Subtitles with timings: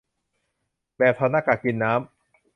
[0.97, 2.11] แบบถอดหน้ากากกินน้ำ